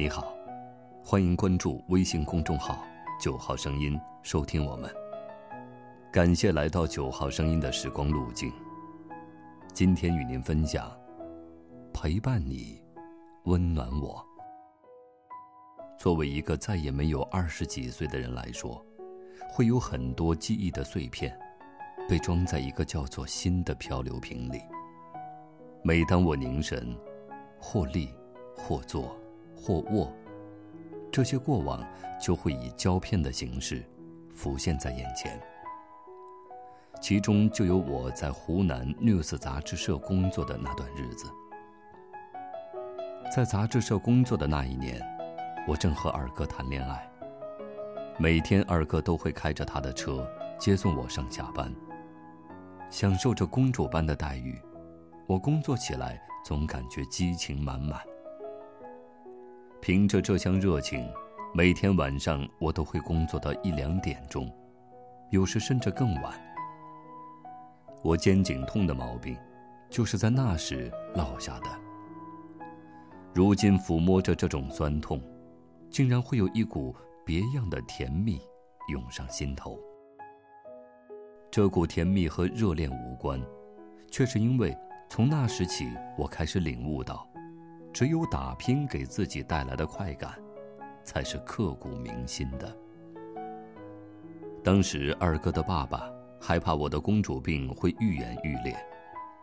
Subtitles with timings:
[0.00, 0.32] 你好，
[1.02, 2.84] 欢迎关注微信公众号
[3.20, 4.88] “九号声音”，收听我们。
[6.12, 8.52] 感谢来到九号声音的时光路径。
[9.74, 10.88] 今天与您分享，
[11.92, 12.80] 陪伴你，
[13.46, 14.24] 温暖我。
[15.98, 18.80] 作为一个再也没有二十几岁的人来说，
[19.50, 21.36] 会有很多记忆的碎片，
[22.08, 24.60] 被装在一个叫做心的漂流瓶里。
[25.82, 26.96] 每当我凝神，
[27.58, 28.14] 或立，
[28.54, 29.18] 或坐。
[29.60, 30.12] 或卧，
[31.10, 31.84] 这些过往
[32.20, 33.84] 就会以胶片的形式
[34.32, 35.38] 浮现在眼前。
[37.00, 41.26] 其中就有我在湖南 News 杂志社工作的那段日子。
[43.34, 45.00] 在杂志社工作的那一年，
[45.66, 47.08] 我正和二哥谈恋爱。
[48.18, 50.26] 每天二哥都会开着他的车
[50.58, 51.72] 接送我上下班，
[52.90, 54.60] 享受着公主般的待遇。
[55.26, 58.00] 我工作起来总感觉激情满满。
[59.80, 61.08] 凭着这项热情，
[61.54, 64.52] 每天晚上我都会工作到一两点钟，
[65.30, 66.34] 有时甚至更晚。
[68.02, 69.36] 我肩颈痛的毛病，
[69.88, 71.66] 就是在那时落下的。
[73.32, 75.22] 如今抚摸着这种酸痛，
[75.88, 78.40] 竟然会有一股别样的甜蜜
[78.88, 79.78] 涌上心头。
[81.50, 83.40] 这股甜蜜和热恋无关，
[84.10, 84.76] 却是因为
[85.08, 87.27] 从那时起，我开始领悟到。
[87.92, 90.32] 只有打拼给自己带来的快感，
[91.02, 92.76] 才是刻骨铭心的。
[94.62, 98.76] 当时二哥的爸爸害怕我的公主病会愈演愈烈，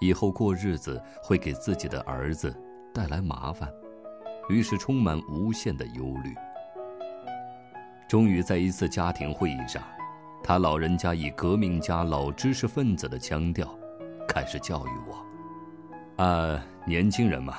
[0.00, 2.54] 以后过日子会给自己的儿子
[2.92, 3.70] 带来麻烦，
[4.48, 6.34] 于是充满无限的忧虑。
[8.08, 9.82] 终于在一次家庭会议上，
[10.42, 13.72] 他老人家以革命家、老知识分子的腔调，
[14.26, 17.58] 开始教育我：“啊，年轻人嘛。”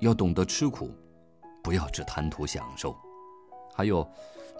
[0.00, 0.90] 要懂得吃苦，
[1.62, 2.96] 不要只贪图享受。
[3.74, 4.08] 还有，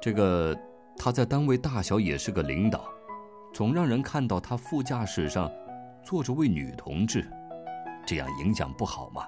[0.01, 0.57] 这个
[0.97, 2.85] 他在单位大小也是个领导，
[3.53, 5.51] 总让人看到他副驾驶上
[6.03, 7.31] 坐着位女同志，
[8.07, 9.27] 这样影响不好嘛。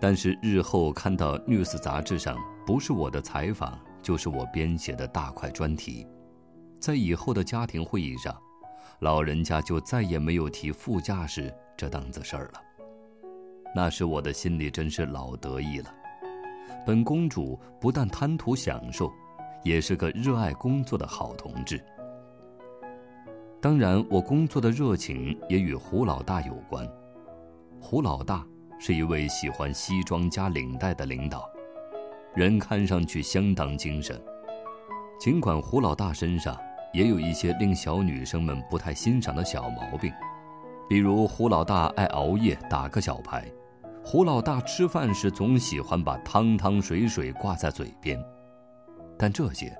[0.00, 6.06] 但是日后看到《News》杂志上不是我的采访，就是我编写的大块专题，
[6.80, 8.36] 在以后的家庭会议上，
[9.00, 12.62] 老人家就再也没有提副驾驶这档子事儿了。
[13.74, 15.94] 那时我的心里真是老得意了。
[16.86, 19.12] 本公主不但贪图享受，
[19.62, 21.82] 也是个热爱工作的好同志。
[23.60, 26.88] 当然，我工作的热情也与胡老大有关。
[27.80, 28.46] 胡老大
[28.78, 31.48] 是一位喜欢西装加领带的领导，
[32.34, 34.18] 人看上去相当精神。
[35.20, 36.56] 尽管胡老大身上
[36.94, 40.12] 也有一些令小女生们不太欣赏的小毛病，
[40.88, 43.44] 比如胡老大爱熬夜打个小牌。
[44.10, 48.18] 胡老大吃饭时总喜欢把汤汤水水挂在嘴边，
[49.18, 49.70] 但这些，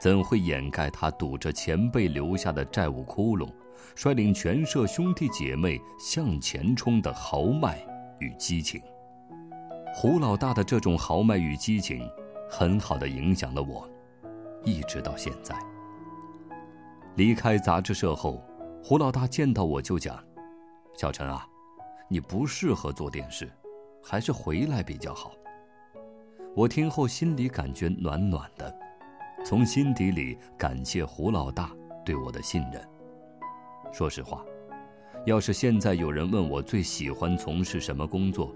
[0.00, 3.52] 怎会掩盖他堵着前辈留下的债务窟窿，
[3.96, 7.84] 率领全社兄弟姐妹向前冲的豪迈
[8.20, 8.80] 与激情？
[9.92, 12.08] 胡老大的这种豪迈与激情，
[12.48, 13.90] 很好的影响了我，
[14.62, 15.52] 一直到现在。
[17.16, 18.40] 离开杂志社后，
[18.84, 20.16] 胡老大见到我就讲
[20.96, 21.44] ：“小陈啊，
[22.06, 23.50] 你不适合做电视。”
[24.04, 25.32] 还是回来比较好。
[26.54, 28.72] 我听后心里感觉暖暖的，
[29.44, 31.70] 从心底里感谢胡老大
[32.04, 32.86] 对我的信任。
[33.90, 34.44] 说实话，
[35.24, 38.54] 要是现在有人问我最喜欢从事什么工作，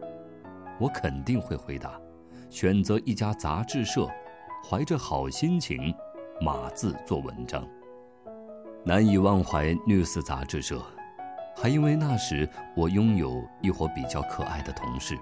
[0.79, 1.99] 我肯定会回答：
[2.51, 4.07] 选择一家杂志社，
[4.69, 5.93] 怀着好心情，
[6.41, 7.67] 码字做文章。
[8.85, 10.81] 难以忘怀 News 杂志社，
[11.57, 15.19] 还因为那时我拥有一伙比较可爱的同事。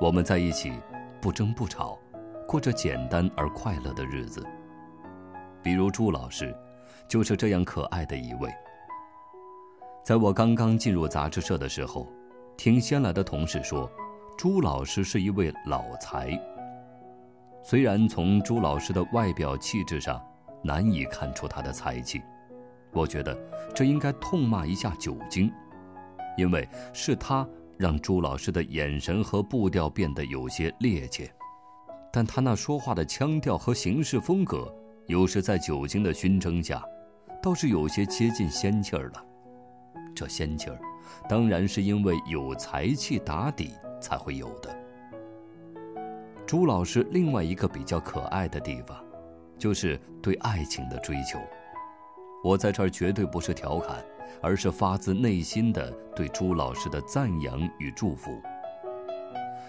[0.00, 0.72] 我们在一起，
[1.20, 1.98] 不争不吵，
[2.46, 4.46] 过着简单而快乐的日子。
[5.60, 6.54] 比如朱老师，
[7.08, 8.48] 就是这样可爱的一位。
[10.04, 12.06] 在我刚刚进入杂志社的时候，
[12.56, 13.90] 听先来的同事说，
[14.36, 16.30] 朱老师是一位老才。
[17.64, 20.24] 虽然从朱老师的外表气质上
[20.62, 22.22] 难以看出他的才气，
[22.92, 23.36] 我觉得
[23.74, 25.52] 这应该痛骂一下酒精，
[26.36, 27.44] 因为是他。
[27.78, 31.30] 让朱老师的眼神和步调变得有些趔趄，
[32.12, 34.70] 但他那说话的腔调和行事风格，
[35.06, 36.82] 有时在酒精的熏蒸下，
[37.40, 39.24] 倒是有些接近仙气儿了。
[40.12, 40.78] 这仙气儿，
[41.28, 44.76] 当然是因为有才气打底才会有的。
[46.44, 48.98] 朱老师另外一个比较可爱的地方，
[49.56, 51.38] 就是对爱情的追求。
[52.42, 54.04] 我在这儿绝对不是调侃。
[54.40, 58.40] 而是发自内心的对朱老师的赞扬与祝福。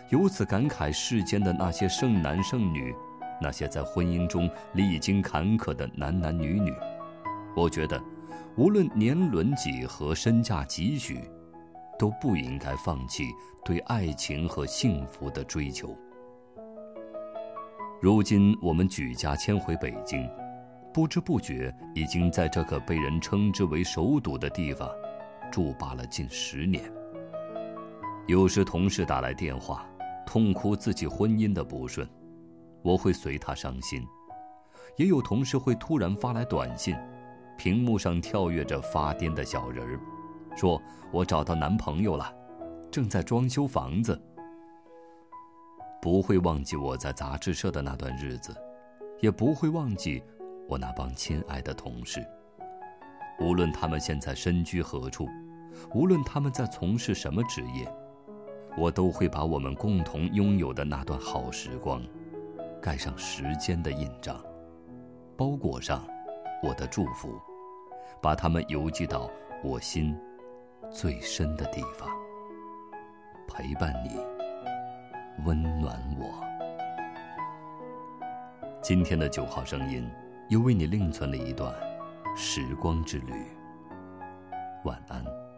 [0.09, 2.93] 由此感慨世间的那些剩男剩女，
[3.41, 6.73] 那些在婚姻中历经坎坷的男男女女。
[7.55, 7.99] 我觉得，
[8.55, 11.19] 无论年轮几何、身价几许，
[11.97, 13.23] 都不应该放弃
[13.65, 15.95] 对爱情和幸福的追求。
[18.01, 20.29] 如今我们举家迁回北京，
[20.99, 24.89] 不知不觉已经在这个被人称之为首堵的地方
[25.49, 26.91] 住罢了近十年。
[28.27, 29.85] 有时同事打来电话。
[30.25, 32.05] 痛哭自己婚姻的不顺，
[32.83, 34.03] 我会随他伤心；
[34.97, 36.95] 也有同事会突然发来短信，
[37.57, 39.99] 屏幕上跳跃着发癫的小人儿，
[40.55, 40.79] 说
[41.11, 42.31] 我找到男朋友了，
[42.91, 44.21] 正在装修房子。
[45.99, 48.53] 不会忘记我在杂志社的那段日子，
[49.21, 50.21] 也不会忘记
[50.69, 52.23] 我那帮亲爱的同事。
[53.39, 55.27] 无论他们现在身居何处，
[55.95, 57.91] 无论他们在从事什么职业。
[58.77, 62.01] 我都会把我们共同拥有的那段好时光，
[62.79, 64.39] 盖上时间的印章，
[65.35, 66.07] 包裹上
[66.61, 67.33] 我的祝福，
[68.21, 69.29] 把它们邮寄到
[69.63, 70.15] 我心
[70.91, 72.07] 最深的地方，
[73.47, 74.17] 陪伴你，
[75.45, 76.27] 温暖我。
[78.81, 80.07] 今天的九号声音，
[80.49, 81.73] 又为你另存了一段
[82.35, 83.33] 时光之旅。
[84.83, 85.48] 晚安。